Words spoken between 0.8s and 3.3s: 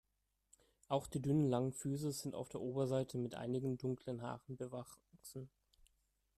Auch die dünnen, langen Füße sind auf der Oberseite